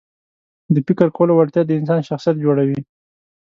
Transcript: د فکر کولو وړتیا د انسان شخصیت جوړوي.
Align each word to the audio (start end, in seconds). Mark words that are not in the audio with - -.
د 0.73 0.75
فکر 0.87 1.07
کولو 1.17 1.33
وړتیا 1.35 1.61
د 1.65 1.71
انسان 1.79 1.99
شخصیت 2.09 2.35
جوړوي. 2.45 2.79